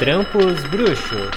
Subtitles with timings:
[0.00, 1.30] Trampos Bruxos.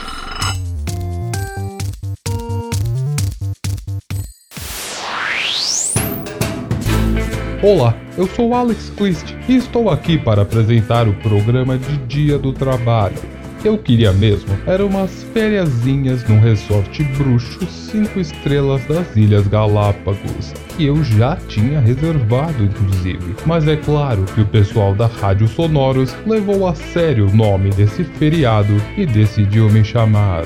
[7.61, 12.53] Olá, eu sou Alex Quist e estou aqui para apresentar o programa de Dia do
[12.53, 13.32] Trabalho.
[13.63, 20.85] Eu queria mesmo era umas fériasinhas num resort bruxo 5 estrelas das Ilhas Galápagos, que
[20.85, 23.35] eu já tinha reservado inclusive.
[23.45, 28.03] Mas é claro que o pessoal da Rádio Sonoros levou a sério o nome desse
[28.03, 30.43] feriado e decidiu me chamar.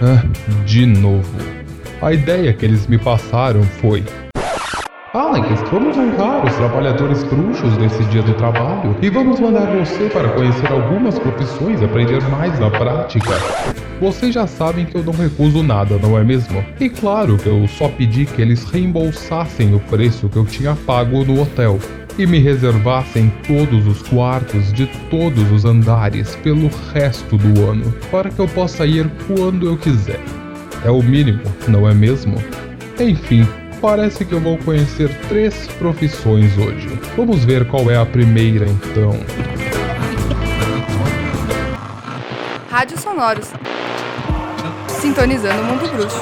[0.00, 0.24] Ah,
[0.64, 1.36] de novo.
[2.00, 4.02] A ideia que eles me passaram foi
[5.14, 10.28] Alex, vamos honrar os trabalhadores bruxos nesse dia do trabalho e vamos mandar você para
[10.30, 13.30] conhecer algumas profissões e aprender mais na prática.
[14.00, 16.64] Vocês já sabem que eu não recuso nada, não é mesmo?
[16.80, 21.24] E claro que eu só pedi que eles reembolsassem o preço que eu tinha pago
[21.24, 21.78] no hotel
[22.18, 28.30] e me reservassem todos os quartos de todos os andares pelo resto do ano, para
[28.30, 30.18] que eu possa ir quando eu quiser.
[30.84, 32.34] É o mínimo, não é mesmo?
[32.98, 33.46] Enfim,
[33.84, 36.88] parece que eu vou conhecer três profissões hoje.
[37.14, 39.12] Vamos ver qual é a primeira então.
[42.70, 43.52] Rádio Sonoros.
[44.88, 46.18] Sintonizando o mundo bruxo.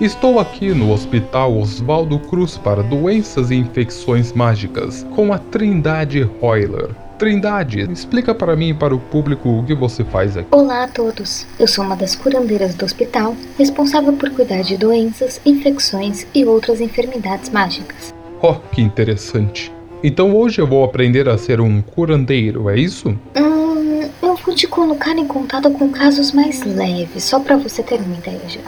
[0.00, 7.07] Estou aqui no Hospital Oswaldo Cruz para doenças e infecções mágicas com a Trindade Royler.
[7.18, 10.46] Trindade, explica para mim e para o público o que você faz aqui.
[10.52, 11.48] Olá a todos.
[11.58, 16.80] Eu sou uma das curandeiras do hospital, responsável por cuidar de doenças, infecções e outras
[16.80, 18.14] enfermidades mágicas.
[18.40, 19.72] Oh, que interessante.
[20.00, 23.08] Então hoje eu vou aprender a ser um curandeiro, é isso?
[23.36, 28.00] Hum, eu vou te colocar em contato com casos mais leves, só para você ter
[28.00, 28.60] uma ideia já.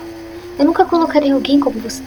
[0.59, 2.03] Eu nunca colocaria alguém como você.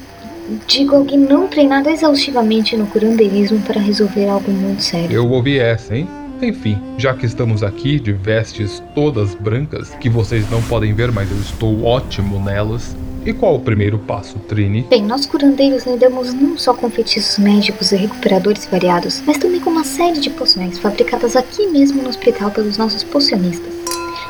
[0.68, 5.16] Digo alguém não treinado exaustivamente no curandeirismo para resolver algo muito sério.
[5.16, 6.06] Eu ouvi essa, hein?
[6.44, 11.32] Enfim, já que estamos aqui de vestes todas brancas, que vocês não podem ver, mas
[11.32, 12.98] eu estou ótimo nelas.
[13.26, 14.82] E qual o primeiro passo, Trini?
[14.90, 19.70] Bem, nós curandeiros lidamos não só com feitiços médicos e recuperadores variados, mas também com
[19.70, 23.72] uma série de poções fabricadas aqui mesmo no hospital pelos nossos pocionistas.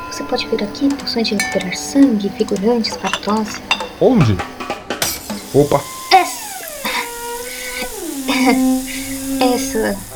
[0.08, 3.60] Você pode ver aqui poções de recuperar sangue, figurantes para tosse.
[4.00, 4.36] Onde?
[5.52, 5.82] Opa!
[6.12, 6.44] Essa.
[9.52, 10.13] Essa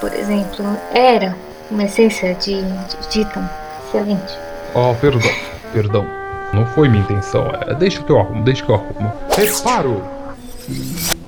[0.00, 1.36] por exemplo, era
[1.70, 3.48] uma essência de, de Titan
[3.86, 4.38] excelente.
[4.74, 5.30] Oh, perdão,
[5.72, 6.06] perdão.
[6.52, 7.46] Não foi minha intenção.
[7.66, 9.12] É, deixa que eu arrumo, deixa que eu arrumo.
[9.36, 10.02] Reparo!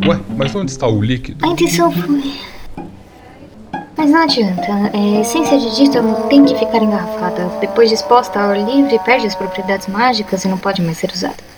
[0.07, 1.45] Ué, mas onde está o líquido?
[1.45, 2.35] A intenção foi.
[3.97, 4.63] Mas não adianta.
[4.63, 7.51] A é, essência de Titan tem que ficar engarrafada.
[7.61, 11.11] Depois de exposta ao ar livre, perde as propriedades mágicas e não pode mais ser
[11.13, 11.52] usada.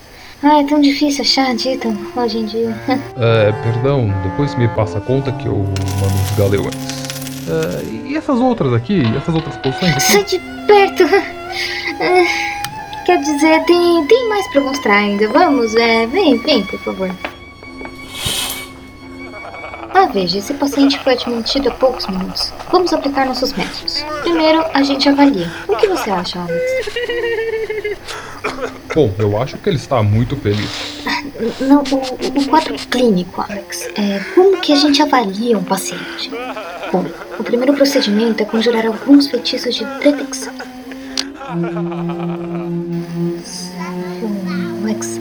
[0.47, 2.77] Ah, é tão difícil achar Ditan hoje em dia.
[3.17, 6.75] é, perdão, depois me passa a conta que eu mando os galeões.
[7.49, 9.03] É, e essas outras aqui?
[9.17, 10.03] Essas outras poções aqui?
[10.03, 11.05] Sai de perto!
[12.01, 12.25] É,
[13.07, 15.29] quer dizer, tem, tem mais pra mostrar ainda.
[15.29, 17.09] Vamos, é, vem, vem, por favor.
[19.95, 22.53] Ah, veja, esse paciente foi admitido há poucos minutos.
[22.73, 24.05] Vamos aplicar nossos métodos.
[24.23, 25.49] Primeiro, a gente avalia.
[25.69, 27.44] O que você acha, Alex?
[28.95, 31.03] Bom, eu acho que ele está muito feliz.
[31.61, 33.89] Não, o, o quadro clínico, Alex.
[33.97, 36.31] É, como que a gente avalia um paciente?
[36.93, 37.05] Bom,
[37.37, 40.55] o primeiro procedimento é conjurar alguns feitiços de detecção.
[44.85, 45.21] Alex,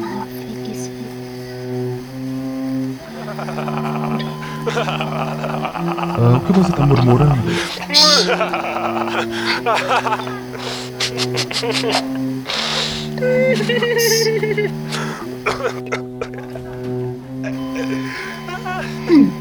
[6.16, 7.42] ah, o que você está murmurando?
[19.10, 19.32] Hum,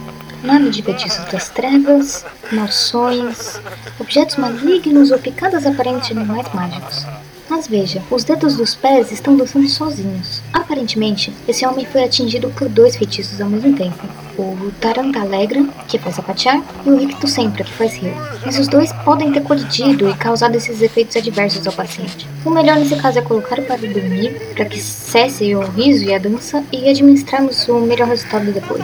[0.42, 3.60] nome de feitiços das trevas, maldições,
[3.98, 7.06] objetos malignos ou picadas aparentes de animais mágicos.
[7.48, 10.42] Mas veja, os dedos dos pés estão dançando sozinhos.
[10.52, 16.16] Aparentemente, esse homem foi atingido por dois feitiços ao mesmo tempo o Tarantalegra, que faz
[16.16, 18.14] sapatear, e o Ricto Sempre, que faz rir.
[18.44, 22.26] Mas os dois podem ter colidido e causado esses efeitos adversos ao paciente.
[22.44, 26.14] O melhor nesse caso é colocar o para dormir, para que cesse o riso e
[26.14, 28.82] a dança, e administrarmos o melhor resultado depois.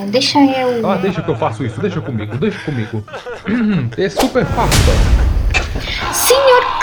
[0.00, 0.88] É, deixa eu.
[0.88, 3.04] Ah, deixa que eu faço isso, deixa comigo, deixa comigo.
[3.96, 4.92] é super fácil.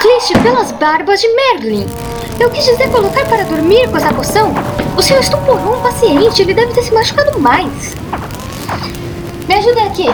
[0.01, 1.85] Cliché pelas barbas de Merlin!
[2.39, 4.53] Eu quis dizer colocar para dormir com essa poção.
[4.97, 7.95] O senhor estuporou um paciente, ele deve ter se machucado mais.
[9.45, 10.05] Me ajuda aqui.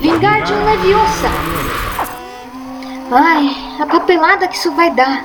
[0.00, 1.28] Vingar de um Leviosa.
[3.12, 5.24] Ai, a papelada que isso vai dar.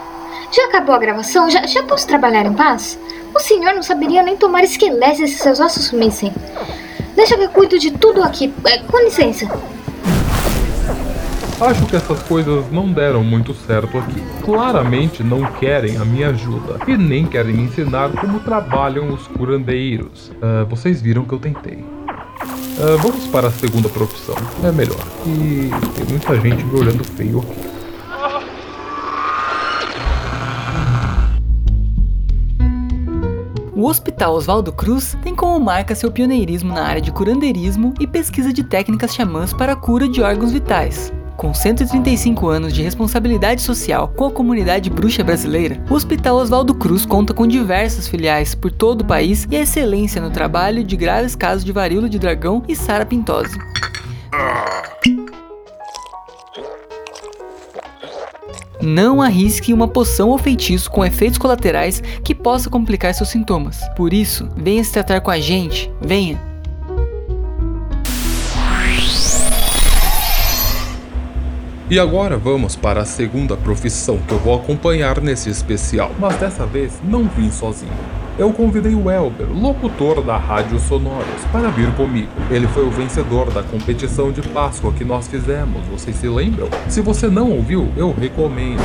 [0.51, 1.49] Já acabou a gravação?
[1.49, 2.99] Já, já posso trabalhar em paz?
[3.33, 6.31] O senhor não saberia nem tomar esqueletes se seus ossos sumissem.
[7.15, 8.53] Deixa que eu cuido de tudo aqui.
[8.65, 9.47] É, com licença.
[11.61, 14.23] Acho que essas coisas não deram muito certo aqui.
[14.45, 20.29] Claramente não querem a minha ajuda e nem querem me ensinar como trabalham os curandeiros.
[20.29, 21.75] Uh, vocês viram que eu tentei.
[21.75, 25.03] Uh, vamos para a segunda profissão, é melhor.
[25.27, 27.69] E tem muita gente me olhando feio aqui.
[33.75, 38.53] O Hospital Oswaldo Cruz tem como marca seu pioneirismo na área de curandeirismo e pesquisa
[38.53, 41.11] de técnicas xamãs para a cura de órgãos vitais.
[41.39, 47.05] Com 135 anos de responsabilidade social com a comunidade bruxa brasileira, o Hospital Oswaldo Cruz
[47.05, 51.63] conta com diversas filiais por todo o país e excelência no trabalho de graves casos
[51.63, 53.57] de varíola de dragão e sarapintose.
[58.81, 63.79] Não arrisque uma poção ou feitiço com efeitos colaterais que possa complicar seus sintomas.
[63.95, 65.89] Por isso, venha se tratar com a gente.
[66.01, 66.48] Venha!
[71.89, 76.65] E agora vamos para a segunda profissão que eu vou acompanhar nesse especial, mas dessa
[76.65, 77.93] vez não vim sozinho
[78.39, 82.31] eu convidei o Elber, locutor da Rádio Sonoros, para vir comigo.
[82.49, 86.69] Ele foi o vencedor da competição de Páscoa que nós fizemos, vocês se lembram?
[86.87, 88.81] Se você não ouviu, eu recomendo.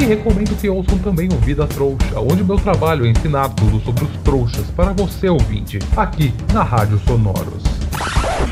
[0.00, 4.04] E recomendo que ouçam também o Vida Trouxa, onde meu trabalho é ensinar tudo sobre
[4.04, 7.85] os trouxas para você ouvinte, aqui na Rádio Sonoros.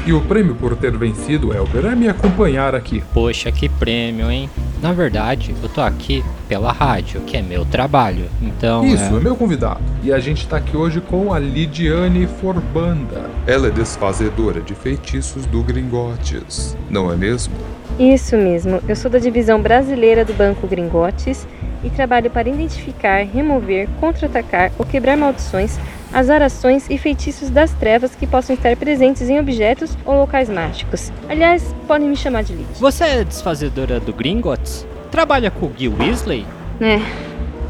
[0.07, 3.03] E o prêmio por ter vencido, Elber, é me acompanhar aqui.
[3.13, 4.51] Poxa, que prêmio, hein?
[4.83, 8.27] Na verdade, eu tô aqui pela rádio, que é meu trabalho.
[8.43, 8.85] Então.
[8.85, 9.81] Isso, é, é meu convidado.
[10.03, 13.31] E a gente tá aqui hoje com a Lidiane Forbanda.
[13.47, 17.55] Ela é desfazedora de feitiços do Gringotes, não é mesmo?
[17.99, 18.83] Isso mesmo.
[18.87, 21.47] Eu sou da divisão brasileira do Banco Gringotes
[21.83, 25.79] e trabalho para identificar, remover, contra-atacar ou quebrar maldições
[26.15, 31.13] as orações e feitiços das trevas que possam estar presentes em objetos ou locais mágicos.
[31.29, 32.69] Aliás, podem me chamar de Lid.
[32.79, 34.87] Você é desfazedora do Gringotts?
[35.11, 36.47] Trabalha com o Gil Weasley?
[36.81, 37.01] É,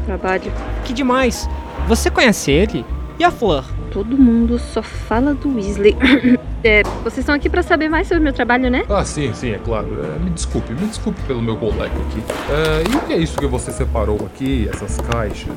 [0.05, 0.51] trabalho.
[0.83, 1.49] Que demais!
[1.87, 2.85] Você conhece ele?
[3.17, 3.65] E a Flor?
[3.91, 5.95] Todo mundo só fala do Weasley.
[6.63, 8.83] é, vocês estão aqui para saber mais sobre o meu trabalho, né?
[8.89, 9.87] Ah, sim, sim, é claro.
[10.03, 12.23] É, me desculpe, me desculpe pelo meu colega aqui.
[12.51, 15.55] É, e o que é isso que você separou aqui, essas caixas?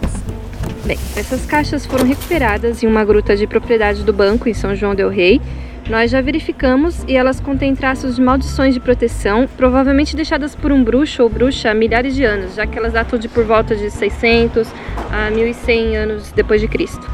[0.88, 4.94] Bem, essas caixas foram recuperadas em uma gruta de propriedade do banco em São João
[4.94, 5.38] del Rei.
[5.87, 10.82] Nós já verificamos e elas contêm traços de maldições de proteção, provavelmente deixadas por um
[10.82, 13.90] bruxo ou bruxa há milhares de anos, já que elas datam de por volta de
[13.90, 14.67] 600
[15.12, 17.06] a 1100 anos depois de Cristo.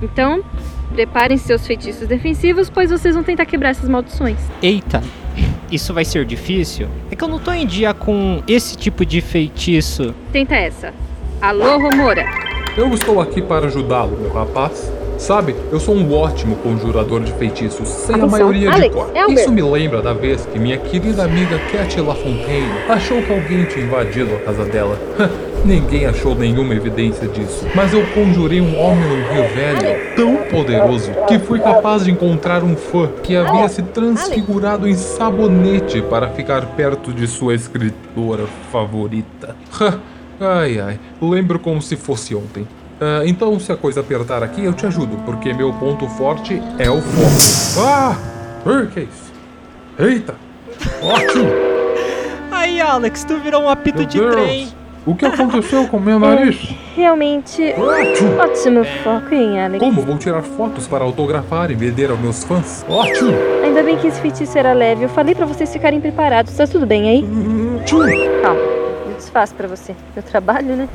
[0.00, 0.42] Então,
[0.94, 4.38] preparem seus feitiços defensivos, pois vocês vão tentar quebrar essas maldições.
[4.62, 5.02] Eita,
[5.70, 6.88] isso vai ser difícil?
[7.10, 10.14] É que eu não tô em dia com esse tipo de feitiço.
[10.32, 10.94] Tenta essa.
[11.42, 12.49] Alô, Romora.
[12.76, 14.90] Eu estou aqui para ajudá-lo, meu rapaz.
[15.18, 18.28] Sabe, eu sou um ótimo conjurador de feitiços, sem Atenção.
[18.28, 19.12] a maioria Alex, de cor.
[19.28, 23.84] Isso me lembra da vez que minha querida amiga Cat LaFontaine achou que alguém tinha
[23.84, 24.98] invadido a casa dela.
[25.62, 31.10] Ninguém achou nenhuma evidência disso, mas eu conjurei um homem no Rio Velho tão poderoso
[31.28, 36.64] que fui capaz de encontrar um fã que havia se transfigurado em sabonete para ficar
[36.76, 39.54] perto de sua escritora favorita.
[40.40, 42.62] Ai ai, lembro como se fosse ontem.
[43.00, 46.90] Uh, então, se a coisa apertar aqui, eu te ajudo, porque meu ponto forte é
[46.90, 47.86] o foco.
[47.86, 48.16] Ah!
[48.66, 49.32] Hurricanes!
[49.98, 50.34] Eita!
[51.02, 51.48] Ótimo!
[52.50, 54.34] Aí, Alex, tu virou um apito meu de Deus.
[54.34, 54.68] trem.
[55.06, 56.58] O que aconteceu com meu nariz?
[56.70, 58.36] É, realmente, ótimo.
[58.38, 59.78] ótimo foco, hein, Alex?
[59.82, 62.84] Como vou tirar fotos para autografar e vender aos meus fãs?
[62.86, 63.32] Ótimo!
[63.64, 65.04] Ainda bem que esse feitiço era leve.
[65.04, 66.52] Eu falei para vocês ficarem preparados.
[66.54, 67.24] Tá tudo bem aí?
[68.42, 68.60] Calma,
[69.30, 69.94] eu desfaço para você.
[70.14, 70.88] Meu trabalho, né?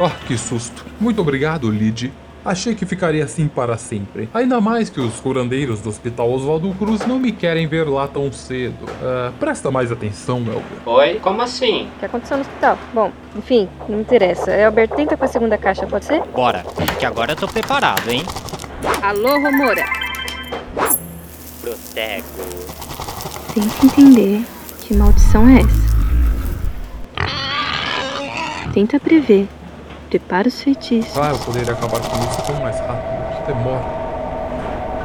[0.00, 0.84] Ah, que susto.
[1.00, 2.12] Muito obrigado, Lid.
[2.44, 4.28] Achei que ficaria assim para sempre.
[4.34, 8.32] Ainda mais que os curandeiros do Hospital Oswaldo Cruz não me querem ver lá tão
[8.32, 8.84] cedo.
[8.84, 10.62] Uh, presta mais atenção, Elber.
[10.84, 11.20] Oi?
[11.20, 11.86] Como assim?
[11.96, 12.76] O que aconteceu no hospital?
[12.92, 14.50] Bom, enfim, não interessa.
[14.50, 16.20] Elber, tenta com a segunda caixa, pode ser?
[16.34, 16.64] Bora,
[16.98, 18.24] que agora eu tô preparado, hein?
[19.00, 19.84] Alô, Romora.
[21.60, 22.26] Protego.
[23.54, 24.44] Tenta entender
[24.80, 25.91] que maldição é essa.
[28.72, 29.48] Tenta prever
[30.12, 31.16] Prepara os feitiços.
[31.16, 33.46] Ah, eu poderia acabar com isso tão mais rápido.
[33.46, 33.82] Que demora.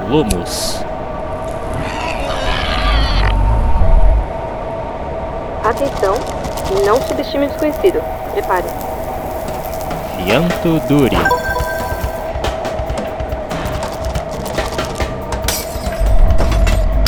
[0.09, 0.83] Lumos.
[5.63, 6.15] Atenção,
[6.85, 8.03] não subestime o desconhecido.
[8.33, 8.67] Prepare.
[10.17, 11.15] Fianto Duri.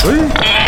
[0.06, 0.59] Ei!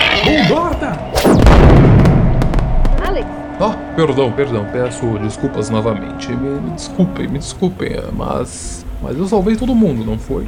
[3.63, 6.31] Ah, perdão, perdão, peço desculpas novamente.
[6.31, 8.83] Me, me desculpem, me desculpem, mas.
[9.03, 10.47] Mas eu salvei todo mundo, não foi?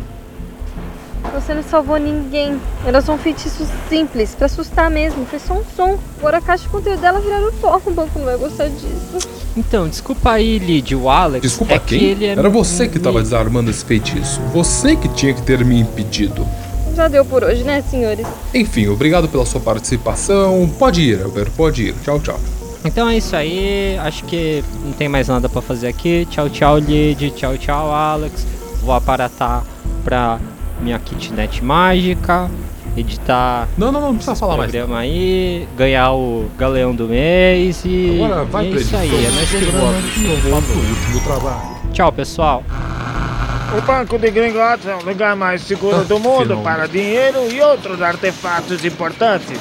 [1.32, 2.60] Você não salvou ninguém.
[2.84, 5.28] Era só um feitiço simples, pra assustar mesmo.
[5.28, 6.00] Foi só um som.
[6.18, 7.80] Agora a caixa de conteúdo dela viraram pó.
[7.86, 9.30] O banco não vai gostar disso.
[9.56, 11.44] Então, desculpa aí, Lid, o Alex.
[11.44, 12.00] Desculpa é quem?
[12.00, 14.42] Que ele é Era você que tava desarmando esse feitiço.
[14.52, 16.48] Você que tinha que ter me impedido.
[16.96, 18.26] Já deu por hoje, né, senhores?
[18.54, 20.68] Enfim, obrigado pela sua participação.
[20.80, 21.96] Pode ir, Elber, pode ir.
[22.04, 22.40] Tchau, tchau.
[22.86, 23.98] Então é isso aí.
[24.00, 26.28] Acho que não tem mais nada pra fazer aqui.
[26.30, 27.32] Tchau, tchau, Lid.
[27.32, 28.46] Tchau, tchau, Alex.
[28.82, 29.64] Vou aparatar
[30.04, 30.40] pra
[30.82, 32.50] minha kitnet mágica.
[32.96, 34.70] Editar Não, não, não, não precisa falar mais.
[34.70, 39.10] programa aí, ganhar o galeão do mês e, Agora vai e é pra isso aí,
[39.10, 41.62] é que o último trabalho.
[41.92, 42.64] Tchau, pessoal.
[43.76, 47.60] O Banco de Gringotts é o lugar mais seguro Ah, do mundo para dinheiro e
[47.62, 49.60] outros artefatos importantes.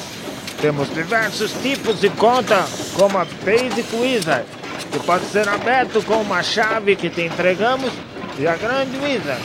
[0.63, 2.65] Temos diversos tipos de conta,
[2.95, 4.45] como a Basic Wizard,
[4.93, 7.93] que pode ser aberto com uma chave que te entregamos,
[8.39, 9.43] e a Grande Wizard,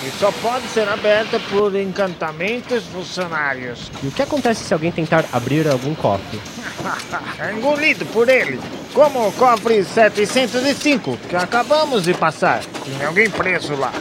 [0.00, 3.90] que só pode ser aberta por encantamentos funcionários.
[4.00, 6.38] E o que acontece se alguém tentar abrir algum cofre?
[7.40, 8.60] é engolido por ele,
[8.92, 12.62] como o cofre 705, que acabamos de passar.
[12.84, 13.92] Tinha alguém preso lá.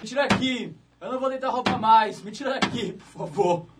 [0.00, 0.74] Me tira daqui!
[1.02, 2.22] Eu não vou tentar roubar mais!
[2.22, 3.73] Me tira daqui, por favor!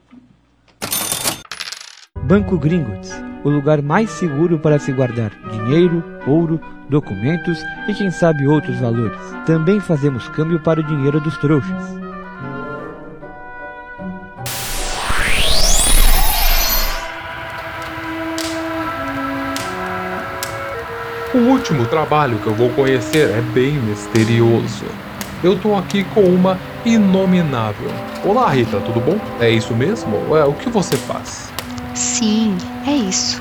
[2.27, 3.13] Banco Gringotts,
[3.45, 9.21] o lugar mais seguro para se guardar dinheiro, ouro, documentos e quem sabe outros valores.
[9.45, 11.85] Também fazemos câmbio para o dinheiro dos trouxas.
[21.35, 24.87] O último trabalho que eu vou conhecer é bem misterioso.
[25.43, 27.91] Eu tô aqui com uma inominável.
[28.25, 29.21] Olá, Rita, tudo bom?
[29.39, 30.35] É isso mesmo?
[30.35, 31.54] É, o que você faz?
[31.95, 33.41] Sim, é isso.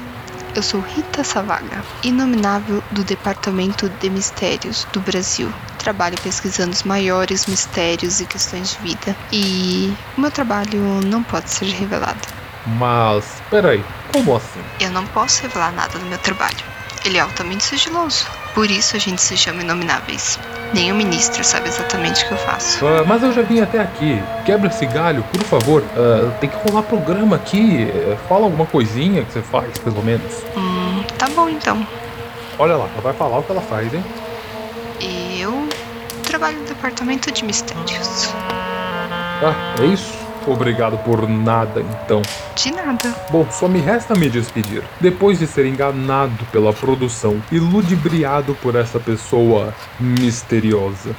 [0.56, 5.52] Eu sou Rita Savaga, inominável do Departamento de Mistérios do Brasil.
[5.80, 9.16] Trabalho pesquisando os maiores mistérios e questões de vida.
[9.32, 12.20] E o meu trabalho não pode ser revelado.
[12.68, 14.64] Mas, peraí, como assim?
[14.80, 16.73] Eu não posso revelar nada do meu trabalho.
[17.06, 18.26] Ele é altamente sigiloso.
[18.54, 20.40] Por isso a gente se chama Inomináveis.
[20.74, 22.86] Nem o ministro sabe exatamente o que eu faço.
[22.86, 24.22] Ah, mas eu já vim até aqui.
[24.46, 25.84] Quebra esse galho, por favor.
[25.96, 27.84] Ah, tem que rolar programa aqui.
[27.90, 30.32] Eh, Fala alguma coisinha que você faz, pelo menos.
[30.56, 31.86] Hum, tá bom então.
[32.58, 34.04] Olha lá, ela vai falar o que ela faz, hein?
[35.38, 35.68] Eu
[36.24, 38.30] trabalho no Departamento de Mistérios.
[39.44, 40.14] Ah, é isso?
[40.48, 42.22] Obrigado por nada, então.
[42.64, 43.14] De nada.
[43.30, 44.82] Bom, só me resta me despedir.
[45.02, 51.14] Depois de ser enganado pela produção e ludibriado por essa pessoa misteriosa,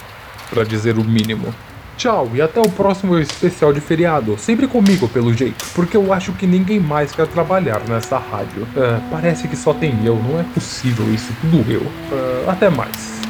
[0.49, 1.55] pra dizer o mínimo.
[1.99, 6.33] Tchau e até o próximo especial de feriado, sempre comigo pelo jeito, porque eu acho
[6.33, 8.67] que ninguém mais quer trabalhar nessa rádio.
[8.75, 11.83] É, parece que só tem eu, não é possível isso, tudo eu.
[12.11, 13.21] É, até mais.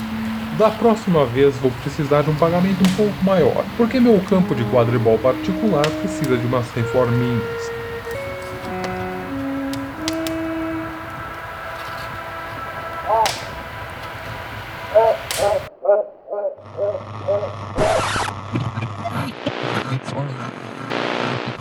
[0.56, 4.62] Da próxima vez vou precisar de um pagamento um pouco maior, porque meu campo de
[4.66, 7.74] quadribol particular precisa de umas reforminhas.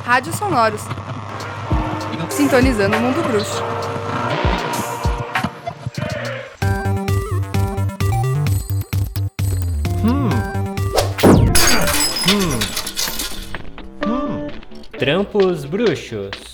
[0.06, 0.82] Rádio Sonoros.
[2.30, 3.64] Sintonizando o mundo bruxo.
[14.98, 16.53] Trampos bruxos.